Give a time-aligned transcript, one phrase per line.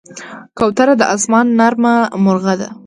[0.57, 1.93] کوتره د آسمان نرمه
[2.23, 2.69] مرغه ده.